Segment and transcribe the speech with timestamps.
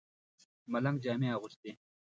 [0.71, 1.71] ملنګ جامې اغوستې.